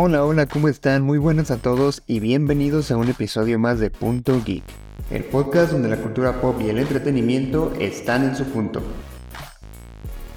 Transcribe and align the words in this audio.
Hola, 0.00 0.24
hola, 0.24 0.46
¿cómo 0.46 0.68
están? 0.68 1.02
Muy 1.02 1.18
buenas 1.18 1.50
a 1.50 1.56
todos 1.56 2.04
y 2.06 2.20
bienvenidos 2.20 2.92
a 2.92 2.96
un 2.96 3.08
episodio 3.08 3.58
más 3.58 3.80
de 3.80 3.90
Punto 3.90 4.40
Geek, 4.44 4.62
el 5.10 5.24
podcast 5.24 5.72
donde 5.72 5.88
la 5.88 5.96
cultura 5.96 6.40
pop 6.40 6.60
y 6.60 6.68
el 6.68 6.78
entretenimiento 6.78 7.72
están 7.80 8.22
en 8.22 8.36
su 8.36 8.44
punto. 8.44 8.80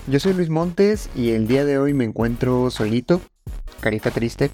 Yo 0.07 0.19
soy 0.19 0.33
Luis 0.33 0.49
Montes 0.49 1.11
y 1.13 1.33
el 1.33 1.45
día 1.47 1.63
de 1.63 1.77
hoy 1.77 1.93
me 1.93 2.05
encuentro 2.05 2.71
solito, 2.71 3.21
carita 3.81 4.09
triste. 4.09 4.49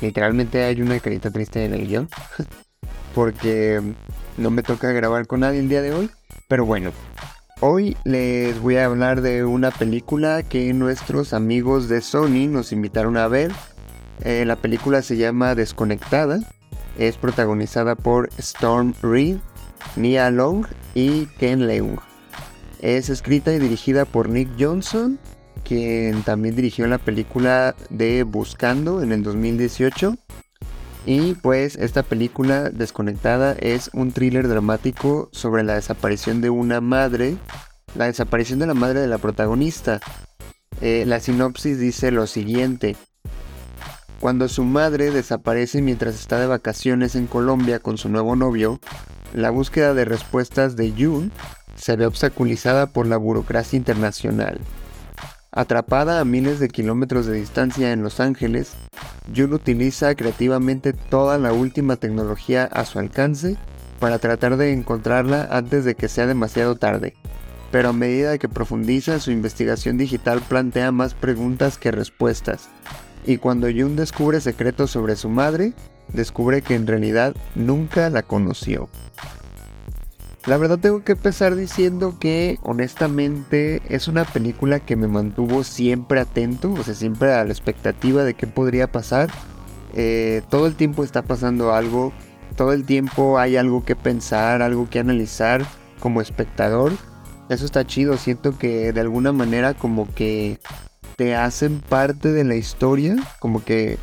Literalmente 0.00 0.64
hay 0.64 0.80
una 0.80 0.98
carita 0.98 1.30
triste 1.30 1.62
en 1.62 1.74
el 1.74 1.86
guion, 1.86 2.08
porque 3.14 3.82
no 4.38 4.50
me 4.50 4.62
toca 4.62 4.90
grabar 4.92 5.26
con 5.26 5.40
nadie 5.40 5.60
el 5.60 5.68
día 5.68 5.82
de 5.82 5.92
hoy, 5.92 6.10
pero 6.48 6.64
bueno, 6.64 6.92
Hoy 7.64 7.96
les 8.02 8.60
voy 8.60 8.74
a 8.74 8.86
hablar 8.86 9.20
de 9.20 9.44
una 9.44 9.70
película 9.70 10.42
que 10.42 10.74
nuestros 10.74 11.32
amigos 11.32 11.88
de 11.88 12.00
Sony 12.00 12.48
nos 12.48 12.72
invitaron 12.72 13.16
a 13.16 13.28
ver. 13.28 13.52
Eh, 14.24 14.44
la 14.44 14.56
película 14.56 15.02
se 15.02 15.16
llama 15.16 15.54
Desconectada. 15.54 16.40
Es 16.98 17.16
protagonizada 17.16 17.96
por 17.96 18.28
Storm 18.38 18.94
Reed, 19.02 19.38
Nia 19.96 20.30
Long 20.30 20.66
y 20.94 21.26
Ken 21.38 21.66
Leung. 21.66 21.98
Es 22.80 23.08
escrita 23.08 23.52
y 23.52 23.58
dirigida 23.58 24.04
por 24.04 24.28
Nick 24.28 24.50
Johnson, 24.58 25.18
quien 25.64 26.22
también 26.22 26.56
dirigió 26.56 26.86
la 26.86 26.98
película 26.98 27.74
de 27.90 28.22
Buscando 28.24 29.02
en 29.02 29.12
el 29.12 29.22
2018. 29.22 30.16
Y 31.04 31.34
pues 31.34 31.76
esta 31.76 32.04
película 32.04 32.70
Desconectada 32.70 33.56
es 33.58 33.90
un 33.92 34.12
thriller 34.12 34.46
dramático 34.46 35.30
sobre 35.32 35.64
la 35.64 35.74
desaparición 35.74 36.40
de 36.40 36.50
una 36.50 36.80
madre, 36.80 37.36
la 37.96 38.06
desaparición 38.06 38.60
de 38.60 38.68
la 38.68 38.74
madre 38.74 39.00
de 39.00 39.08
la 39.08 39.18
protagonista. 39.18 40.00
Eh, 40.80 41.04
la 41.06 41.18
sinopsis 41.18 41.78
dice 41.78 42.12
lo 42.12 42.26
siguiente. 42.26 42.96
Cuando 44.22 44.48
su 44.48 44.62
madre 44.62 45.10
desaparece 45.10 45.82
mientras 45.82 46.14
está 46.14 46.38
de 46.38 46.46
vacaciones 46.46 47.16
en 47.16 47.26
Colombia 47.26 47.80
con 47.80 47.98
su 47.98 48.08
nuevo 48.08 48.36
novio, 48.36 48.78
la 49.34 49.50
búsqueda 49.50 49.94
de 49.94 50.04
respuestas 50.04 50.76
de 50.76 50.92
June 50.96 51.30
se 51.74 51.96
ve 51.96 52.06
obstaculizada 52.06 52.86
por 52.86 53.08
la 53.08 53.16
burocracia 53.16 53.76
internacional. 53.76 54.60
Atrapada 55.50 56.20
a 56.20 56.24
miles 56.24 56.60
de 56.60 56.68
kilómetros 56.68 57.26
de 57.26 57.32
distancia 57.32 57.90
en 57.90 58.04
Los 58.04 58.20
Ángeles, 58.20 58.74
June 59.34 59.56
utiliza 59.56 60.14
creativamente 60.14 60.92
toda 60.92 61.36
la 61.36 61.52
última 61.52 61.96
tecnología 61.96 62.66
a 62.66 62.84
su 62.84 63.00
alcance 63.00 63.56
para 63.98 64.20
tratar 64.20 64.56
de 64.56 64.72
encontrarla 64.72 65.48
antes 65.50 65.84
de 65.84 65.96
que 65.96 66.08
sea 66.08 66.28
demasiado 66.28 66.76
tarde. 66.76 67.16
Pero 67.72 67.88
a 67.88 67.92
medida 67.92 68.38
que 68.38 68.48
profundiza, 68.48 69.18
su 69.18 69.32
investigación 69.32 69.98
digital 69.98 70.40
plantea 70.48 70.92
más 70.92 71.14
preguntas 71.14 71.76
que 71.76 71.90
respuestas. 71.90 72.68
Y 73.24 73.36
cuando 73.38 73.68
June 73.68 73.94
descubre 73.94 74.40
secretos 74.40 74.90
sobre 74.90 75.16
su 75.16 75.28
madre, 75.28 75.74
descubre 76.12 76.62
que 76.62 76.74
en 76.74 76.86
realidad 76.86 77.34
nunca 77.54 78.10
la 78.10 78.22
conoció. 78.22 78.88
La 80.46 80.56
verdad 80.56 80.80
tengo 80.80 81.04
que 81.04 81.12
empezar 81.12 81.54
diciendo 81.54 82.16
que 82.18 82.58
honestamente 82.62 83.80
es 83.88 84.08
una 84.08 84.24
película 84.24 84.80
que 84.80 84.96
me 84.96 85.06
mantuvo 85.06 85.62
siempre 85.62 86.18
atento, 86.18 86.72
o 86.72 86.82
sea, 86.82 86.94
siempre 86.94 87.32
a 87.32 87.44
la 87.44 87.52
expectativa 87.52 88.24
de 88.24 88.34
qué 88.34 88.48
podría 88.48 88.90
pasar. 88.90 89.30
Eh, 89.94 90.42
todo 90.50 90.66
el 90.66 90.74
tiempo 90.74 91.04
está 91.04 91.22
pasando 91.22 91.72
algo, 91.72 92.12
todo 92.56 92.72
el 92.72 92.84
tiempo 92.84 93.38
hay 93.38 93.56
algo 93.56 93.84
que 93.84 93.94
pensar, 93.94 94.62
algo 94.62 94.90
que 94.90 94.98
analizar 94.98 95.64
como 96.00 96.20
espectador. 96.20 96.92
Eso 97.48 97.64
está 97.64 97.86
chido, 97.86 98.16
siento 98.16 98.58
que 98.58 98.92
de 98.92 99.00
alguna 99.00 99.30
manera 99.30 99.74
como 99.74 100.12
que 100.12 100.58
te 101.22 101.36
hacen 101.36 101.78
parte 101.78 102.32
de 102.32 102.42
la 102.42 102.56
historia, 102.56 103.14
como 103.38 103.64
que, 103.64 103.96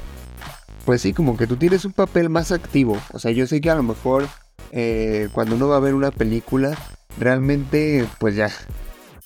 pues 0.85 1.01
sí, 1.01 1.11
como 1.11 1.35
que 1.35 1.47
tú 1.47 1.57
tienes 1.57 1.83
un 1.83 1.91
papel 1.91 2.29
más 2.29 2.53
activo. 2.53 2.97
O 3.11 3.19
sea, 3.19 3.31
yo 3.31 3.45
sé 3.45 3.59
que 3.59 3.69
a 3.69 3.75
lo 3.75 3.83
mejor 3.83 4.25
eh, 4.71 5.27
cuando 5.33 5.57
uno 5.57 5.67
va 5.67 5.75
a 5.75 5.81
ver 5.81 5.95
una 5.95 6.11
película, 6.11 6.77
realmente, 7.19 8.07
pues 8.19 8.37
ya, 8.37 8.49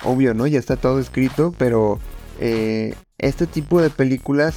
obvio, 0.04 0.34
¿no? 0.34 0.48
Ya 0.48 0.58
está 0.58 0.76
todo 0.76 1.00
escrito, 1.00 1.54
pero 1.59 2.00
eh, 2.40 2.96
este 3.20 3.46
tipo 3.46 3.80
de 3.80 3.92
películas 3.92 4.56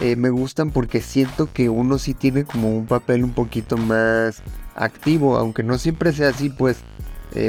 eh, 0.00 0.14
me 0.14 0.30
gustan 0.30 0.70
porque 0.70 1.00
siento 1.00 1.52
que 1.52 1.68
uno 1.68 1.98
sí 1.98 2.14
tiene 2.14 2.44
como 2.44 2.70
un 2.70 2.86
papel 2.86 3.24
un 3.24 3.32
poquito 3.32 3.76
más 3.76 4.44
activo, 4.76 5.38
aunque 5.38 5.64
no 5.64 5.76
siempre 5.76 6.12
sea 6.12 6.28
así, 6.28 6.50
pues 6.50 6.76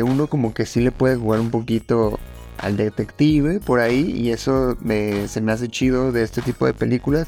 uno 0.04 0.28
como 0.28 0.54
que 0.54 0.66
sí 0.66 0.82
le 0.82 0.92
puede 0.92 1.16
jugar 1.16 1.40
un 1.40 1.50
poquito 1.50 2.20
al 2.60 2.78
detective 2.78 3.60
por 3.60 3.80
ahí 3.80 4.12
y 4.16 4.32
eso 4.32 4.78
se 5.28 5.42
me 5.42 5.52
hace 5.52 5.68
chido 5.70 6.12
de 6.12 6.24
este 6.24 6.42
tipo 6.42 6.66
de 6.66 6.74
películas. 6.74 7.28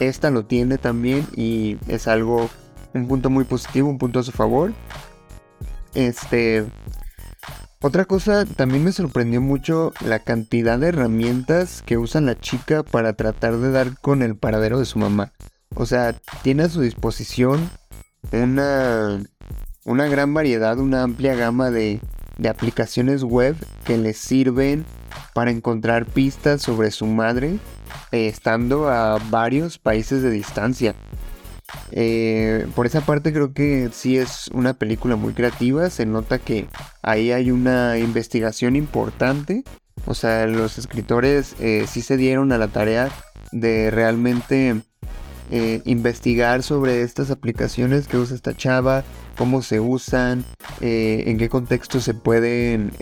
Esta 0.00 0.30
lo 0.30 0.44
tiene 0.44 0.78
también 0.78 1.26
y 1.34 1.78
es 1.88 2.08
algo 2.08 2.48
un 2.94 3.08
punto 3.08 3.30
muy 3.30 3.44
positivo, 3.44 3.88
un 3.88 3.98
punto 3.98 4.20
a 4.20 4.22
su 4.22 4.32
favor. 4.32 4.72
Este. 5.94 6.66
Otra 7.80 8.06
cosa, 8.06 8.44
también 8.44 8.82
me 8.82 8.90
sorprendió 8.90 9.40
mucho 9.40 9.92
la 10.04 10.18
cantidad 10.18 10.80
de 10.80 10.88
herramientas 10.88 11.82
que 11.86 11.96
usa 11.96 12.20
la 12.20 12.36
chica 12.36 12.82
para 12.82 13.12
tratar 13.12 13.56
de 13.58 13.70
dar 13.70 14.00
con 14.00 14.22
el 14.22 14.36
paradero 14.36 14.80
de 14.80 14.84
su 14.84 14.98
mamá. 14.98 15.32
O 15.76 15.86
sea, 15.86 16.12
tiene 16.42 16.64
a 16.64 16.68
su 16.68 16.80
disposición 16.80 17.70
una, 18.32 19.22
una 19.84 20.08
gran 20.08 20.34
variedad, 20.34 20.76
una 20.80 21.04
amplia 21.04 21.36
gama 21.36 21.70
de, 21.70 22.00
de 22.38 22.48
aplicaciones 22.48 23.22
web 23.24 23.56
que 23.84 23.98
le 23.98 24.14
sirven 24.14 24.84
para 25.34 25.50
encontrar 25.50 26.06
pistas 26.06 26.62
sobre 26.62 26.90
su 26.90 27.06
madre, 27.06 27.58
eh, 28.12 28.28
estando 28.28 28.88
a 28.88 29.18
varios 29.30 29.78
países 29.78 30.22
de 30.22 30.30
distancia. 30.30 30.94
Eh, 31.90 32.66
por 32.74 32.86
esa 32.86 33.02
parte 33.02 33.32
creo 33.32 33.52
que 33.52 33.90
sí 33.92 34.16
es 34.16 34.48
una 34.54 34.74
película 34.74 35.16
muy 35.16 35.34
creativa, 35.34 35.90
se 35.90 36.06
nota 36.06 36.38
que 36.38 36.66
ahí 37.02 37.30
hay 37.30 37.50
una 37.50 37.98
investigación 37.98 38.76
importante, 38.76 39.64
o 40.06 40.14
sea, 40.14 40.46
los 40.46 40.78
escritores 40.78 41.56
eh, 41.60 41.84
sí 41.86 42.00
se 42.00 42.16
dieron 42.16 42.52
a 42.52 42.58
la 42.58 42.68
tarea 42.68 43.10
de 43.52 43.90
realmente 43.90 44.82
eh, 45.50 45.82
investigar 45.84 46.62
sobre 46.62 47.02
estas 47.02 47.30
aplicaciones 47.30 48.08
que 48.08 48.16
usa 48.16 48.36
esta 48.36 48.56
chava, 48.56 49.04
cómo 49.36 49.62
se 49.62 49.80
usan, 49.80 50.44
en 50.80 51.38
qué 51.38 51.48
contexto 51.48 52.00
se 52.00 52.14
pueden 52.14 52.92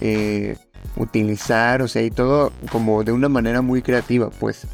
utilizar, 0.97 1.83
o 1.83 1.89
sea, 1.89 2.03
y 2.03 2.11
todo 2.11 2.53
como 2.71 3.05
de 3.05 3.12
una 3.12 3.29
manera 3.29 3.62
muy 3.62 3.83
creativa, 3.83 4.31
pues. 4.31 4.67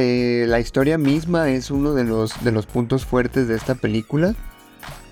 Eh, 0.00 0.44
la 0.46 0.60
historia 0.60 0.96
misma 0.96 1.50
es 1.50 1.72
uno 1.72 1.92
de 1.92 2.04
los, 2.04 2.44
de 2.44 2.52
los 2.52 2.66
puntos 2.66 3.04
fuertes 3.04 3.48
de 3.48 3.56
esta 3.56 3.74
película. 3.74 4.36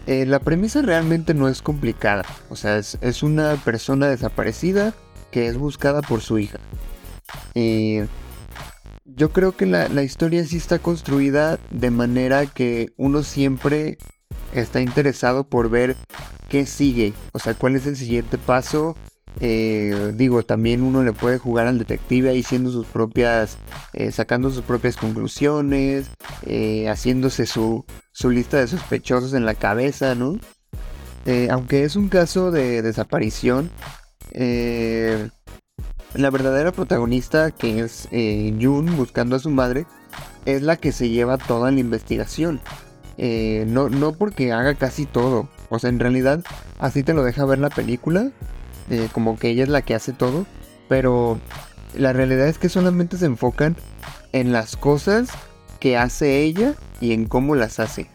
Eh, 0.06 0.26
la 0.26 0.38
premisa 0.38 0.81
realmente 0.81 1.34
no 1.34 1.49
es 1.49 1.60
complicada. 1.60 2.25
O 2.50 2.56
sea, 2.56 2.78
es, 2.78 3.22
una 3.25 3.56
persona 3.56 4.06
desaparecida 4.06 4.94
que 5.32 5.49
es 5.49 5.59
buscada 5.59 6.03
por 6.03 6.21
su 6.21 6.38
hija. 6.38 6.59
Yo 9.16 9.32
creo 9.32 9.56
que 9.56 9.66
la, 9.66 9.88
la 9.88 10.03
historia 10.03 10.44
sí 10.44 10.56
está 10.56 10.78
construida 10.78 11.59
de 11.71 11.91
manera 11.91 12.47
que 12.47 12.93
uno 12.97 13.22
siempre 13.22 13.99
está 14.53 14.81
interesado 14.81 15.49
por 15.49 15.71
ver 15.71 15.97
qué 16.49 16.66
sigue. 16.66 17.12
O 17.32 17.38
sea, 17.38 17.55
cuál 17.55 17.76
es 17.76 17.87
el 17.87 17.97
siguiente 17.97 18.38
paso 18.38 18.94
eh, 19.41 20.12
digo, 20.15 20.43
también 20.44 20.82
uno 20.82 21.03
le 21.03 21.12
puede 21.12 21.38
jugar 21.38 21.66
al 21.66 21.78
detective 21.78 22.31
ahí 22.31 22.43
siendo 22.43 22.71
sus 22.71 22.87
propias, 22.87 23.59
eh, 23.93 24.10
sacando 24.10 24.50
sus 24.50 24.62
propias 24.62 24.97
conclusiones, 24.97 26.10
eh, 26.47 26.88
haciéndose 26.88 27.44
su, 27.47 27.84
su, 28.12 28.31
lista 28.31 28.59
de 28.59 28.66
sospechosos 28.66 29.34
en 29.34 29.44
la 29.44 29.55
cabeza, 29.55 30.15
¿no? 30.15 30.38
aunque 31.50 31.82
es 31.82 31.97
un 31.97 32.09
caso 32.09 32.53
de 32.53 32.82
desaparición, 32.82 33.69
la 36.16 36.31
verdadera 36.31 36.73
protagonista, 36.73 37.50
que 37.50 37.81
es 37.81 38.08
June 38.11 38.93
buscando 38.93 39.37
a 39.37 39.38
su 39.38 39.50
madre, 39.50 39.87
es 40.44 40.62
la 40.62 40.76
que 40.76 40.93
se 40.93 41.08
lleva 41.08 41.38
toda 41.38 41.70
la 41.70 41.81
investigación. 41.81 42.61
no, 43.19 43.88
no 43.88 44.12
porque 44.12 44.52
haga 44.52 44.75
casi 44.75 45.06
todo. 45.06 45.49
O 45.69 45.79
sea, 45.79 45.90
en 45.90 45.99
realidad, 45.99 46.44
así 46.79 47.02
te 47.02 47.14
lo 47.14 47.23
deja 47.23 47.44
ver 47.44 47.58
la 47.58 47.70
película. 47.70 48.31
Eh, 48.88 49.08
como 49.12 49.37
que 49.37 49.49
ella 49.49 49.64
es 49.64 49.69
la 49.69 49.82
que 49.82 49.94
hace 49.94 50.12
todo, 50.12 50.46
pero 50.88 51.40
la 51.94 52.12
realidad 52.12 52.46
es 52.46 52.58
que 52.58 52.69
solamente 52.69 53.17
se 53.17 53.26
enfocan 53.26 53.76
en 54.32 54.52
las 54.52 54.76
cosas 54.76 55.29
que 55.81 55.96
hace 55.96 56.43
ella 56.43 56.75
y 57.00 57.12
en 57.12 57.26
cómo 57.26 57.56
las 57.56 57.81
hace. 57.81 58.08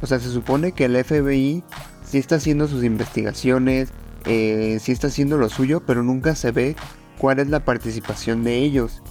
O 0.00 0.06
sea, 0.06 0.18
se 0.20 0.30
supone 0.30 0.72
que 0.72 0.86
el 0.86 1.02
FBI 1.02 1.62
sí 2.06 2.18
está 2.18 2.36
haciendo 2.36 2.68
sus 2.68 2.84
investigaciones, 2.84 3.90
eh, 4.24 4.78
sí 4.80 4.92
está 4.92 5.08
haciendo 5.08 5.36
lo 5.36 5.50
suyo, 5.50 5.82
pero 5.86 6.02
nunca 6.02 6.34
se 6.34 6.52
ve 6.52 6.76
cuál 7.18 7.38
es 7.38 7.48
la 7.48 7.64
participación 7.64 8.44
de 8.44 8.56
ellos. 8.58 9.02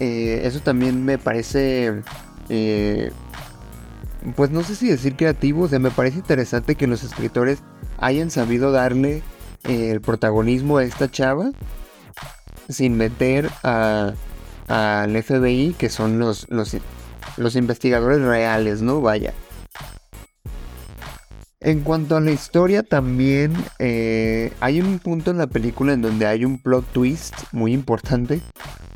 Eh, 0.00 0.42
eso 0.44 0.60
también 0.60 1.04
me 1.04 1.18
parece, 1.18 2.02
pues 4.36 4.50
no 4.50 4.62
sé 4.62 4.76
si 4.76 4.88
decir 4.88 5.16
creativo, 5.16 5.64
o 5.64 5.68
sea, 5.68 5.78
me 5.78 5.90
parece 5.90 6.18
interesante 6.18 6.76
que 6.76 6.86
los 6.86 7.02
escritores 7.02 7.58
hayan 7.98 8.30
sabido 8.30 8.70
darle 8.70 9.22
el 9.64 10.00
protagonismo 10.00 10.78
de 10.78 10.86
esta 10.86 11.10
chava 11.10 11.50
sin 12.68 12.96
meter 12.96 13.50
al 13.62 14.16
FBI, 15.22 15.74
que 15.76 15.88
son 15.88 16.18
los, 16.18 16.46
los 16.48 17.56
investigadores 17.56 18.20
reales, 18.20 18.82
¿no? 18.82 19.00
Vaya. 19.00 19.32
En 21.60 21.80
cuanto 21.80 22.16
a 22.16 22.20
la 22.20 22.30
historia 22.30 22.84
también 22.84 23.52
eh, 23.80 24.52
hay 24.60 24.80
un 24.80 25.00
punto 25.00 25.32
en 25.32 25.38
la 25.38 25.48
película 25.48 25.92
en 25.92 26.02
donde 26.02 26.26
hay 26.26 26.44
un 26.44 26.58
plot 26.58 26.84
twist 26.92 27.34
muy 27.50 27.72
importante 27.72 28.40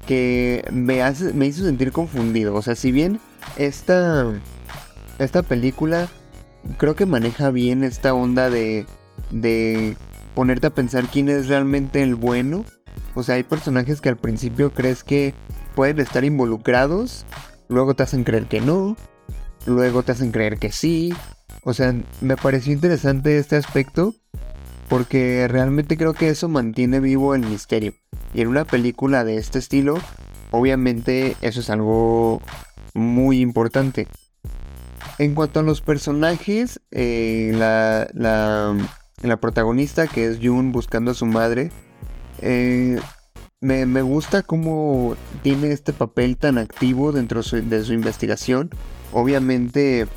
que 0.06 0.64
me, 0.70 1.03
hace, 1.03 1.32
me 1.32 1.47
hizo 1.47 1.64
sentir 1.64 1.91
confundido. 1.91 2.55
O 2.55 2.62
sea, 2.62 2.76
si 2.76 2.93
bien 2.93 3.19
esta, 3.56 4.32
esta 5.19 5.43
película 5.43 6.09
creo 6.79 6.94
que 6.94 7.05
maneja 7.05 7.50
bien 7.50 7.82
esta 7.82 8.14
onda 8.14 8.49
de, 8.49 8.87
de 9.32 9.97
ponerte 10.37 10.69
a 10.69 10.75
pensar 10.75 11.06
quién 11.08 11.29
es 11.29 11.49
realmente 11.49 12.00
el 12.00 12.15
bueno. 12.15 12.65
O 13.17 13.25
sea, 13.25 13.35
hay 13.35 13.43
personajes 13.43 14.00
que 14.00 14.08
al 14.08 14.17
principio 14.17 14.73
crees 14.73 15.03
que 15.03 15.35
pueden 15.75 15.99
estar 15.99 16.25
involucrados, 16.25 17.26
luego 17.69 17.94
te 17.94 18.05
hacen 18.05 18.23
creer 18.23 18.47
que 18.47 18.61
no, 18.61 18.97
luego 19.67 20.05
te 20.05 20.12
hacen 20.12 20.31
creer 20.31 20.58
que 20.58 20.70
sí. 20.70 21.12
O 21.64 21.75
sea, 21.75 21.94
me 22.20 22.37
pareció 22.37 22.73
interesante 22.73 23.38
este 23.38 23.56
aspecto 23.56 24.14
porque 24.88 25.47
realmente 25.49 25.97
creo 25.97 26.12
que 26.12 26.29
eso 26.29 26.49
mantiene 26.49 27.00
vivo 27.00 27.35
el 27.35 27.47
misterio. 27.47 27.94
Y 28.35 28.41
en 28.41 28.49
una 28.49 28.64
película 28.64 29.25
de 29.25 29.37
este 29.37 29.59
estilo, 29.59 29.99
obviamente 30.50 31.37
eso 31.41 31.61
es 31.61 31.70
algo 31.70 32.43
muy 32.94 33.41
importante. 33.41 34.09
En 35.19 35.35
cuanto 35.35 35.61
a 35.61 35.62
los 35.62 35.81
personajes, 35.81 36.81
eh, 36.91 37.53
la, 37.55 38.08
la, 38.12 39.37
protagonista 39.38 40.08
que 40.08 40.26
es 40.26 40.38
Jun 40.43 40.73
buscando 40.73 41.12
a 41.12 41.15
su 41.15 41.26
madre, 41.26 41.70
eh, 42.41 42.99
me, 43.61 44.03
gusta 44.03 44.43
cómo 44.43 45.17
tiene 45.43 45.70
este 45.70 45.93
papel 45.93 46.37
tan 46.37 46.58
activo 46.58 47.12
dentro 47.12 47.43
de 47.43 47.85
su 47.85 47.93
investigación. 47.93 48.70
Obviamente 49.12 50.08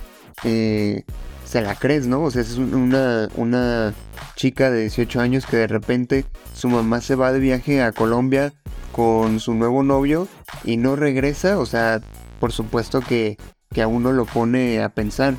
eh, 0.44 1.04
se 1.46 1.62
la 1.62 1.76
crees, 1.76 2.08
¿no? 2.08 2.24
O 2.24 2.32
sea, 2.32 2.42
es 2.42 2.58
una, 2.58 3.30
una 3.36 3.94
chica 4.36 4.72
de 4.72 4.82
18 4.82 5.22
años 5.22 5.46
que 5.46 5.58
de 5.58 5.68
repente 5.68 6.26
su 6.54 6.68
mamá 6.68 7.02
se 7.02 7.16
va 7.16 7.32
de 7.32 7.40
viaje 7.40 7.82
a 7.82 7.92
Colombia 7.92 8.54
con 8.92 9.40
su 9.40 9.54
nuevo 9.54 9.84
novio 9.84 10.28
y 10.64 10.78
no 10.78 10.96
regresa. 10.96 11.60
O 11.60 11.66
sea, 11.66 12.02
por 12.40 12.52
supuesto 12.52 13.02
que, 13.02 13.38
que 13.72 13.82
a 13.82 13.88
uno 13.88 14.12
lo 14.12 14.26
pone 14.26 14.82
a 14.82 14.90
pensar. 14.90 15.36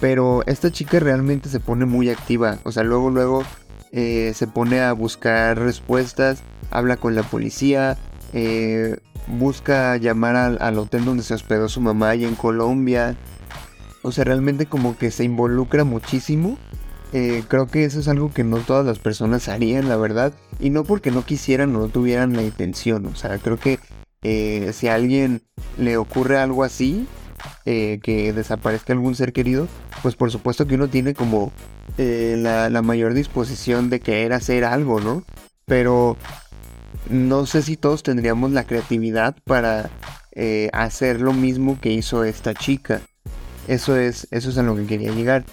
Pero 0.00 0.42
esta 0.46 0.72
chica 0.72 0.98
realmente 0.98 1.48
se 1.48 1.60
pone 1.60 1.84
muy 1.84 2.10
activa. 2.10 2.58
O 2.64 2.72
sea, 2.72 2.82
luego, 2.82 3.10
luego 3.10 3.44
eh, 3.92 4.32
se 4.34 4.46
pone 4.46 4.80
a 4.80 4.92
buscar 4.94 5.58
respuestas, 5.58 6.42
habla 6.70 6.96
con 6.96 7.14
la 7.14 7.22
policía, 7.22 7.98
eh, 8.32 8.96
busca 9.28 9.96
llamar 9.98 10.34
al, 10.34 10.58
al, 10.60 10.78
hotel 10.78 11.04
donde 11.04 11.22
se 11.22 11.34
hospedó 11.34 11.68
su 11.68 11.80
mamá 11.80 12.10
allá 12.10 12.26
en 12.26 12.34
Colombia. 12.34 13.16
O 14.02 14.10
sea, 14.10 14.24
realmente 14.24 14.66
como 14.66 14.98
que 14.98 15.10
se 15.10 15.24
involucra 15.24 15.84
muchísimo. 15.84 16.58
Eh, 17.12 17.44
creo 17.46 17.66
que 17.66 17.84
eso 17.84 18.00
es 18.00 18.08
algo 18.08 18.32
que 18.32 18.42
no 18.42 18.58
todas 18.58 18.84
las 18.84 18.98
personas 18.98 19.48
harían, 19.48 19.88
la 19.88 19.96
verdad. 19.96 20.32
Y 20.58 20.70
no 20.70 20.84
porque 20.84 21.10
no 21.10 21.24
quisieran 21.24 21.74
o 21.76 21.80
no 21.80 21.88
tuvieran 21.88 22.34
la 22.34 22.42
intención. 22.42 23.06
O 23.06 23.14
sea, 23.14 23.38
creo 23.38 23.58
que 23.58 23.78
eh, 24.22 24.72
si 24.72 24.88
a 24.88 24.94
alguien 24.94 25.42
le 25.78 25.96
ocurre 25.96 26.38
algo 26.38 26.64
así, 26.64 27.06
eh, 27.64 28.00
que 28.02 28.32
desaparezca 28.32 28.92
algún 28.92 29.14
ser 29.14 29.32
querido, 29.32 29.68
pues 30.02 30.16
por 30.16 30.30
supuesto 30.30 30.66
que 30.66 30.74
uno 30.74 30.88
tiene 30.88 31.14
como 31.14 31.52
la, 31.96 32.70
la 32.70 32.82
mayor 32.82 33.14
disposición 33.14 33.90
de 33.90 34.00
querer 34.00 34.32
hacer 34.32 34.64
algo, 34.64 35.00
¿no? 35.00 35.24
Pero 35.66 36.16
no 37.10 37.46
sé 37.46 37.62
si 37.62 37.76
todos 37.76 38.02
tendríamos 38.02 38.50
la 38.52 38.64
creatividad 38.64 39.36
para 39.44 39.90
hacer 40.72 41.20
lo 41.20 41.32
mismo 41.34 41.78
que 41.80 41.92
hizo 41.92 42.24
esta 42.24 42.54
chica. 42.54 43.02
Eso 43.68 43.96
es, 43.96 44.26
eso 44.30 44.50
es 44.50 44.56
lo 44.56 44.76
que 44.76 44.86
quería 44.86 45.12
llegar. 45.12 45.44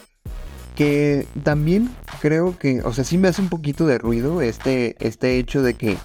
Que 0.76 1.28
también 1.44 1.90
creo 2.22 2.58
que, 2.58 2.82
o 2.82 2.94
sea, 2.94 3.04
sí 3.04 3.18
me 3.18 3.28
hace 3.28 3.42
un 3.42 3.50
poquito 3.50 3.86
de 3.86 3.98
ruido 3.98 4.42
este, 4.42 4.96
este 5.06 5.38
hecho 5.38 5.62
de 5.62 5.74
que 5.74 5.98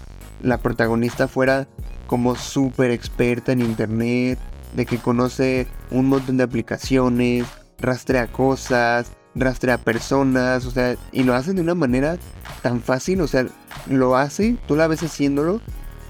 la 0.43 0.59
protagonista 0.59 1.29
fuera 1.29 1.69
como 2.07 2.35
súper 2.35 2.91
experta 2.91 3.53
en 3.53 3.61
internet, 3.61 4.39
de 4.75 4.87
que 4.87 4.99
conoce 4.99 5.67
un 5.91 6.07
montón 6.07 6.37
de 6.37 6.45
aplicaciones, 6.45 7.47
rastrea 7.79 8.27
cosas, 8.27 9.13
rastrea 9.35 9.79
personas, 9.79 10.67
o 10.67 10.71
sea, 10.71 10.97
y 11.13 11.23
lo 11.23 11.35
hacen 11.35 11.57
de 11.57 11.63
una 11.63 11.75
manera 11.75 12.19
tan 12.63 12.81
fácil, 12.81 13.21
o 13.21 13.27
sea, 13.27 13.47
lo 13.89 14.17
hace, 14.17 14.57
tú 14.67 14.77
la 14.77 14.87
ves 14.87 15.03
haciéndolo 15.03 15.61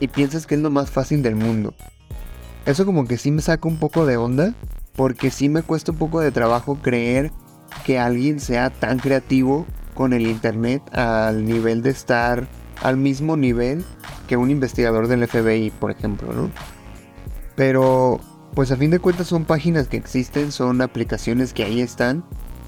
y 0.00 0.08
piensas 0.08 0.46
que 0.46 0.54
es 0.54 0.60
lo 0.60 0.70
más 0.70 0.90
fácil 0.90 1.22
del 1.22 1.36
mundo. 1.36 1.74
Eso 2.66 2.86
como 2.86 3.06
que 3.06 3.18
sí 3.18 3.30
me 3.30 3.42
saca 3.42 3.68
un 3.68 3.78
poco 3.78 4.06
de 4.06 4.16
onda, 4.16 4.54
porque 4.96 5.30
sí 5.30 5.48
me 5.48 5.62
cuesta 5.62 5.92
un 5.92 5.98
poco 5.98 6.20
de 6.20 6.30
trabajo 6.30 6.78
creer 6.80 7.32
que 7.84 7.98
alguien 7.98 8.40
sea 8.40 8.70
tan 8.70 8.98
creativo 8.98 9.66
con 9.94 10.12
el 10.12 10.26
Internet 10.26 10.82
al 10.94 11.44
nivel 11.44 11.82
de 11.82 11.90
estar 11.90 12.46
al 12.82 12.96
mismo 12.96 13.36
nivel 13.36 13.84
que 14.28 14.36
un 14.36 14.50
investigador 14.50 15.08
del 15.08 15.26
FBI, 15.26 15.70
por 15.70 15.90
ejemplo, 15.90 16.32
¿no? 16.32 16.50
Pero, 17.56 18.20
pues 18.54 18.70
a 18.72 18.76
fin 18.76 18.90
de 18.90 18.98
cuentas 18.98 19.28
son 19.28 19.44
páginas 19.44 19.88
que 19.88 19.96
existen, 19.96 20.50
son 20.50 20.80
aplicaciones 20.82 21.52
que 21.52 21.64
ahí 21.64 21.80
están 21.80 22.24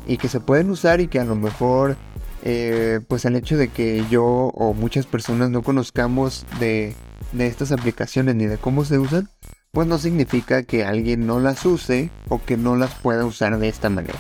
y 0.07 0.19
que 0.19 0.29
se 0.29 0.41
pueden 0.41 0.71
usar 0.71 1.01
y 1.01 1.09
que 1.09 1.19
a 1.19 1.25
lo 1.25 1.35
mejor, 1.35 1.97
eh, 2.43 3.01
pues 3.09 3.25
el 3.25 3.37
hecho 3.37 3.57
de 3.57 3.69
que 3.69 4.05
yo 4.11 4.25
o 4.25 4.75
muchas 4.75 5.07
personas 5.07 5.51
no 5.51 5.63
conozcamos 5.63 6.47
de, 6.61 6.95
de 7.33 7.47
estas 7.47 7.73
aplicaciones 7.73 8.35
ni 8.37 8.47
de 8.47 8.59
cómo 8.59 8.85
se 8.85 8.99
usan, 8.99 9.29
pues 9.77 9.87
no 9.87 9.99
significa 9.99 10.63
que 10.63 10.87
alguien 10.87 11.27
no 11.27 11.39
las 11.39 11.67
use 11.67 12.09
o 12.31 12.43
que 12.43 12.57
no 12.57 12.77
las 12.77 12.95
pueda 12.95 13.27
usar 13.27 13.59
de 13.59 13.69
esta 13.69 13.91
manera, 13.91 14.19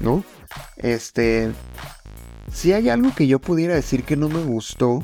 ¿no? 0.00 0.22
Este, 0.76 1.50
si 2.52 2.74
hay 2.74 2.90
algo 2.90 3.14
que 3.14 3.26
yo 3.26 3.38
pudiera 3.38 3.74
decir 3.74 4.04
que 4.04 4.18
no 4.18 4.28
me 4.28 4.42
gustó, 4.42 5.02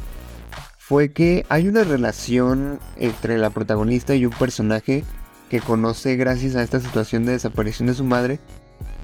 fue 0.77 1.13
que 1.13 1.47
hay 1.49 1.69
una 1.69 1.85
relación 1.85 2.81
entre 2.99 3.39
la 3.39 3.49
protagonista 3.49 4.15
y 4.15 4.27
un 4.27 4.33
personaje 4.35 5.05
que 5.49 5.61
conoce 5.61 6.17
gracias 6.17 6.55
a 6.55 6.63
esta 6.63 6.81
situación 6.81 7.25
de 7.25 7.33
desaparición 7.33 7.89
de 7.89 7.95
su 7.95 8.05
madre. 8.05 8.41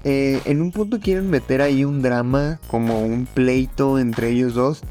Eh, 0.03 0.39
en 0.45 0.61
un 0.61 0.71
punto 0.71 0.99
quieren 0.99 1.31
meter 1.31 1.63
ahí 1.63 1.83
un 1.83 2.03
drama, 2.03 2.59
como 2.67 3.01
un 3.01 3.25
pleito 3.25 3.97
entre 3.97 4.29
ellos 4.29 4.53
dos, 4.53 4.83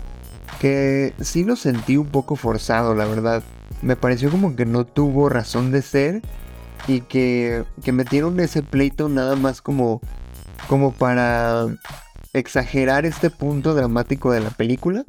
que 0.58 1.14
sí 1.20 1.44
lo 1.44 1.54
sentí 1.54 1.96
un 1.96 2.08
poco 2.08 2.34
forzado, 2.34 2.96
la 2.96 3.06
verdad 3.06 3.44
me 3.84 3.96
pareció 3.96 4.30
como 4.30 4.56
que 4.56 4.64
no 4.64 4.86
tuvo 4.86 5.28
razón 5.28 5.70
de 5.70 5.82
ser 5.82 6.22
y 6.88 7.02
que, 7.02 7.64
que 7.82 7.92
metieron 7.92 8.40
ese 8.40 8.62
pleito 8.62 9.08
nada 9.08 9.36
más 9.36 9.60
como, 9.60 10.00
como 10.68 10.92
para 10.92 11.66
exagerar 12.32 13.04
este 13.04 13.30
punto 13.30 13.74
dramático 13.74 14.32
de 14.32 14.40
la 14.40 14.50
película. 14.50 15.04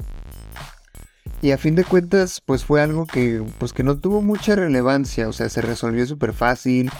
Y 1.42 1.50
a 1.52 1.58
fin 1.58 1.74
de 1.74 1.84
cuentas, 1.84 2.42
pues 2.44 2.64
fue 2.64 2.82
algo 2.82 3.06
que, 3.06 3.42
pues 3.58 3.72
que 3.72 3.82
no 3.82 3.98
tuvo 3.98 4.22
mucha 4.22 4.54
relevancia, 4.54 5.28
o 5.28 5.32
sea, 5.32 5.48
se 5.48 5.60
resolvió 5.60 6.06
súper 6.06 6.32
fácil, 6.32 6.90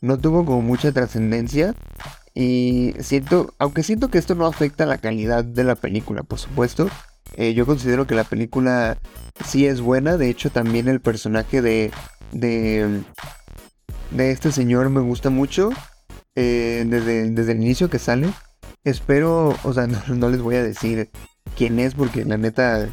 no 0.00 0.18
tuvo 0.18 0.44
como 0.44 0.62
mucha 0.62 0.92
trascendencia. 0.92 1.74
Y 2.34 2.94
siento, 3.00 3.54
aunque 3.58 3.82
siento 3.82 4.08
que 4.08 4.18
esto 4.18 4.34
no 4.34 4.46
afecta 4.46 4.84
la 4.84 4.98
calidad 4.98 5.44
de 5.44 5.64
la 5.64 5.74
película, 5.74 6.22
por 6.22 6.38
supuesto, 6.38 6.90
eh, 7.36 7.52
yo 7.52 7.66
considero 7.66 8.06
que 8.06 8.14
la 8.14 8.24
película 8.24 8.98
sí 9.44 9.66
es 9.66 9.80
buena. 9.80 10.16
De 10.16 10.30
hecho, 10.30 10.50
también 10.50 10.88
el 10.88 11.00
personaje 11.00 11.60
de, 11.60 11.90
de, 12.32 13.02
de 14.10 14.30
este 14.30 14.52
señor 14.52 14.88
me 14.88 15.00
gusta 15.00 15.30
mucho. 15.30 15.70
Eh, 16.34 16.84
desde, 16.86 17.30
desde, 17.30 17.52
el 17.52 17.62
inicio 17.62 17.90
que 17.90 17.98
sale. 17.98 18.28
Espero, 18.84 19.54
o 19.62 19.72
sea, 19.72 19.86
no, 20.08 20.28
les 20.30 20.40
voy 20.40 20.56
a 20.56 20.62
decir 20.62 21.10
quién 21.56 21.78
es 21.78 21.94
porque 21.94 22.24
la 22.24 22.38
neta, 22.38 22.88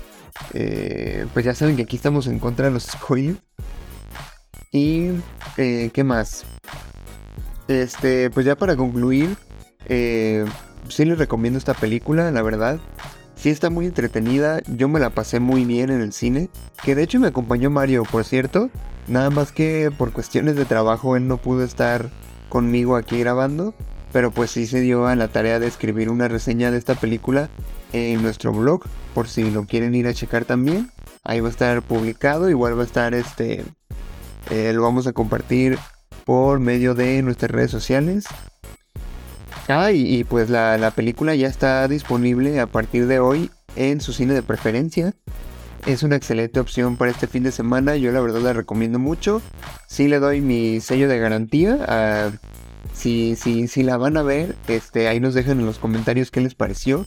eh, 0.54 1.26
pues 1.34 1.46
ya 1.46 1.56
saben 1.56 1.76
que 1.76 1.84
aquí 1.84 1.96
estamos 1.96 2.28
en 2.28 2.40
contra 2.40 2.66
de 2.66 2.72
los 2.72 2.84
spoilers. 2.84 3.40
Y, 4.72 5.12
¿qué 5.56 6.04
más? 6.04 6.46
Este, 7.68 8.32
pues 8.32 8.46
ya 8.46 8.56
para 8.56 8.76
concluir, 8.76 9.38
sí 9.88 11.06
les 11.06 11.18
recomiendo 11.20 11.60
esta 11.60 11.76
película, 11.76 12.32
la 12.32 12.42
verdad. 12.42 12.80
Sí 13.44 13.50
está 13.50 13.70
muy 13.70 13.88
entretenida, 13.88 14.62
yo 14.68 14.88
me 14.88 15.02
la 15.02 15.10
pasé 15.10 15.42
muy 15.42 15.66
bien 15.66 15.90
en 15.90 16.00
el 16.00 16.14
cine, 16.14 16.50
que 16.82 16.96
de 16.96 17.04
hecho 17.04 17.20
me 17.20 17.28
acompañó 17.28 17.70
Mario, 17.70 18.04
por 18.10 18.24
cierto, 18.24 18.70
nada 19.10 19.32
más 19.32 19.52
que 19.52 19.92
por 19.98 20.14
cuestiones 20.14 20.56
de 20.56 20.64
trabajo 20.64 21.18
él 21.18 21.28
no 21.28 21.36
pudo 21.36 21.66
estar 21.66 22.10
conmigo 22.48 22.96
aquí 22.96 23.20
grabando, 23.20 23.74
pero 24.14 24.32
pues 24.32 24.52
sí 24.52 24.66
se 24.66 24.80
dio 24.80 25.08
a 25.08 25.18
la 25.18 25.28
tarea 25.28 25.60
de 25.60 25.68
escribir 25.68 26.10
una 26.10 26.30
reseña 26.30 26.72
de 26.72 26.78
esta 26.78 26.96
película 26.96 27.50
en 27.92 28.22
nuestro 28.22 28.54
blog, 28.54 28.84
por 29.14 29.28
si 29.28 29.52
lo 29.52 29.66
quieren 29.66 29.94
ir 29.94 30.08
a 30.08 30.14
checar 30.14 30.46
también, 30.46 30.90
ahí 31.26 31.42
va 31.42 31.50
a 31.50 31.52
estar 31.52 31.82
publicado, 31.82 32.50
igual 32.50 32.78
va 32.78 32.84
a 32.84 32.86
estar 32.86 33.14
este, 33.14 33.66
eh, 34.52 34.72
lo 34.72 34.84
vamos 34.84 35.06
a 35.06 35.12
compartir 35.12 35.78
por 36.24 36.62
medio 36.62 36.96
de 36.96 37.22
nuestras 37.22 37.52
redes 37.52 37.72
sociales 37.72 38.24
Ah, 39.68 39.92
y, 39.92 40.24
pues 40.24 40.50
la, 40.50 40.92
película 40.96 41.36
ya 41.36 41.48
está 41.48 41.88
disponible 41.88 42.60
a 42.60 42.68
partir 42.68 43.08
de 43.08 43.20
hoy 43.20 43.50
en 43.76 44.02
su 44.02 44.14
cine 44.14 44.34
de 44.34 44.44
preferencia. 44.44 45.14
Es 45.86 46.04
una 46.04 46.16
excelente 46.16 46.60
opción 46.60 46.98
para 46.98 47.12
este 47.12 47.28
fin 47.28 47.44
de 47.44 47.52
semana. 47.52 47.96
Yo 47.96 48.12
la 48.12 48.22
verdad 48.22 48.42
la 48.42 48.54
recomiendo 48.54 49.00
mucho. 49.00 49.42
Sí 49.88 50.08
le 50.08 50.20
doy 50.20 50.42
mi 50.42 50.80
sello 50.80 51.08
de 51.08 51.20
garantía 51.20 52.32
si, 52.94 53.36
si, 53.36 53.68
si 53.68 53.84
la 53.84 53.98
van 53.98 54.18
a 54.18 54.24
ver, 54.24 54.56
este, 54.68 55.08
ahí 55.08 55.20
nos 55.20 55.34
dejan 55.34 55.60
en 55.60 55.66
los 55.66 55.80
comentarios 55.80 56.32
qué 56.32 56.42
les 56.42 56.56
pareció. 56.56 57.06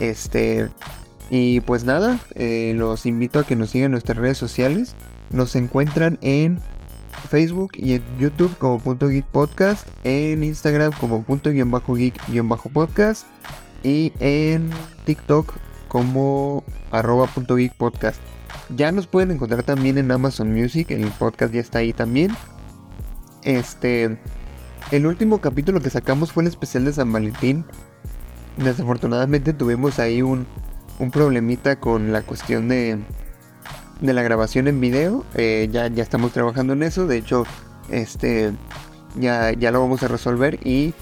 Este, 0.00 0.68
y 1.30 1.60
pues 1.60 1.84
nada, 1.84 2.18
eh, 2.34 2.72
los 2.76 3.06
invito 3.06 3.40
a 3.40 3.44
que 3.44 3.56
nos 3.56 3.70
sigan 3.70 3.86
en 3.86 3.92
nuestras 3.92 4.18
redes 4.18 4.38
sociales. 4.38 4.94
Nos 5.30 5.56
encuentran 5.56 6.18
en 6.22 6.60
Facebook 7.28 7.72
y 7.74 7.94
en 7.94 8.02
YouTube 8.18 8.56
como 8.58 8.78
punto 8.78 9.08
geek 9.08 9.24
podcast, 9.26 9.86
en 10.04 10.44
Instagram 10.44 10.92
como 11.00 11.22
punto 11.22 11.50
guion 11.50 11.70
bajo 11.70 11.94
geek 11.94 12.14
guion 12.28 12.48
bajo 12.48 12.68
podcast 12.68 13.26
y 13.82 14.12
en 14.20 14.70
TikTok 15.04 15.54
como 15.88 16.64
arroba 16.90 17.26
punto 17.26 17.56
geek 17.56 17.74
podcast. 17.74 18.20
Ya 18.76 18.92
nos 18.92 19.06
pueden 19.06 19.30
encontrar 19.30 19.62
también 19.62 19.98
en 19.98 20.10
Amazon 20.10 20.52
Music, 20.52 20.90
el 20.90 21.06
podcast 21.12 21.52
ya 21.52 21.60
está 21.60 21.78
ahí 21.78 21.92
también. 21.92 22.32
Este, 23.42 24.18
el 24.90 25.06
último 25.06 25.40
capítulo 25.40 25.80
que 25.80 25.90
sacamos 25.90 26.32
fue 26.32 26.42
el 26.42 26.48
especial 26.48 26.84
de 26.84 26.92
San 26.92 27.12
Valentín. 27.12 27.64
Desafortunadamente 28.56 29.52
tuvimos 29.52 29.98
ahí 29.98 30.22
un, 30.22 30.46
un 30.98 31.10
problemita 31.10 31.76
con 31.80 32.12
la 32.12 32.22
cuestión 32.22 32.68
de, 32.68 32.98
de 34.00 34.12
la 34.12 34.22
grabación 34.22 34.68
en 34.68 34.80
video. 34.80 35.24
Eh, 35.34 35.68
ya, 35.70 35.88
ya 35.88 36.02
estamos 36.02 36.32
trabajando 36.32 36.72
en 36.72 36.82
eso. 36.82 37.06
De 37.06 37.16
hecho, 37.16 37.44
este 37.90 38.52
ya, 39.16 39.52
ya 39.52 39.70
lo 39.70 39.80
vamos 39.80 40.02
a 40.02 40.08
resolver 40.08 40.58
y 40.66 40.94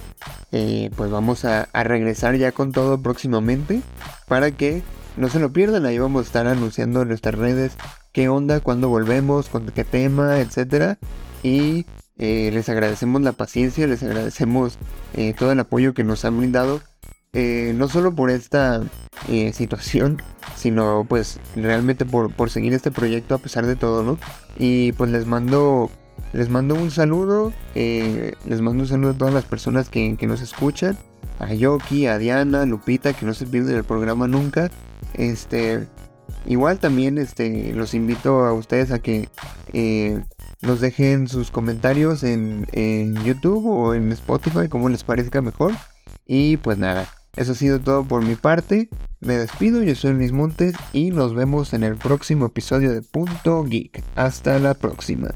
eh, 0.52 0.90
pues 0.96 1.10
vamos 1.10 1.44
a, 1.44 1.68
regresar 1.72 2.36
ya 2.36 2.52
con 2.52 2.72
todo 2.72 3.00
próximamente 3.02 3.82
para 4.28 4.50
que 4.50 4.82
no 5.16 5.28
se 5.28 5.40
lo 5.40 5.52
pierdan. 5.52 5.86
Ahí 5.86 5.98
vamos 5.98 6.24
a 6.24 6.26
estar 6.26 6.46
anunciando 6.46 7.02
en 7.02 7.08
nuestras 7.08 7.34
redes 7.34 7.72
qué 8.12 8.28
onda, 8.28 8.60
cuándo 8.60 8.88
volvemos, 8.88 9.48
con 9.48 9.66
qué 9.66 9.84
tema, 9.84 10.40
etcétera. 10.40 10.98
Y 11.42 11.86
eh, 12.18 12.50
les 12.52 12.68
agradecemos 12.68 13.22
la 13.22 13.32
paciencia, 13.32 13.86
les 13.86 14.02
agradecemos 14.02 14.78
todo 15.38 15.52
el 15.52 15.60
apoyo 15.60 15.94
que 15.94 16.04
nos 16.04 16.24
han 16.26 16.38
brindado 16.38 16.82
eh, 17.38 17.74
no 17.76 17.86
solo 17.86 18.14
por 18.14 18.30
esta 18.30 18.82
eh, 19.28 19.52
situación, 19.52 20.22
sino 20.56 21.04
pues 21.06 21.38
realmente 21.54 22.06
por, 22.06 22.32
seguir 22.48 22.72
este 22.72 22.90
proyecto 22.90 23.34
a 23.34 23.38
pesar 23.38 23.66
de 23.66 23.76
todo, 23.76 24.02
¿no? 24.02 24.18
Y 24.58 24.92
pues 24.92 25.10
les 25.10 25.26
mando, 25.26 25.90
les 26.32 26.48
mando 26.48 26.74
un 26.74 26.90
saludo, 26.90 27.52
eh, 27.74 28.32
les 28.46 28.62
mando 28.62 28.84
un 28.84 28.88
saludo 28.88 29.10
a 29.10 29.18
todas 29.18 29.34
las 29.34 29.44
personas 29.44 29.90
que, 29.90 30.16
nos 30.22 30.40
escuchan, 30.40 30.96
a 31.38 31.52
Yoki, 31.52 32.06
a 32.06 32.16
Diana, 32.16 32.64
Lupita, 32.64 33.12
que 33.12 33.26
no 33.26 33.34
se 33.34 33.44
pierden 33.44 33.76
el 33.76 33.84
programa 33.84 34.26
nunca. 34.26 34.70
Este, 35.12 35.86
igual 36.46 36.78
también 36.78 37.18
este, 37.18 37.74
los 37.74 37.92
invito 37.92 38.46
a 38.46 38.54
ustedes 38.54 38.92
a 38.92 38.98
que 38.98 39.28
nos 40.62 40.80
dejen 40.80 41.28
sus 41.28 41.50
comentarios 41.50 42.22
en, 42.22 42.66
en 42.72 43.14
YouTube 43.24 43.66
o 43.66 43.92
en 43.92 44.10
Spotify, 44.12 44.68
como 44.70 44.88
les 44.88 45.04
parezca 45.04 45.42
mejor. 45.42 45.74
Y 46.26 46.56
pues 46.56 46.76
nada, 46.76 47.06
eso 47.36 47.52
ha 47.52 47.54
sido 47.54 47.80
todo 47.80 48.04
por 48.04 48.24
mi 48.24 48.34
parte. 48.34 48.88
Me 49.20 49.34
despido, 49.34 49.82
yo 49.82 49.94
soy 49.94 50.12
Luis 50.12 50.32
Montes 50.32 50.74
y 50.92 51.10
nos 51.10 51.34
vemos 51.34 51.72
en 51.72 51.84
el 51.84 51.96
próximo 51.96 52.46
episodio 52.46 52.92
de 52.92 53.02
Punto 53.02 53.64
Geek. 53.64 54.02
Hasta 54.14 54.58
la 54.58 54.74
próxima. 54.74 55.28